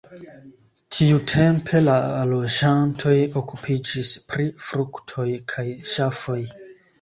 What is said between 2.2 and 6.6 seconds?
loĝantoj okupiĝis pri fruktoj kaj ŝafoj.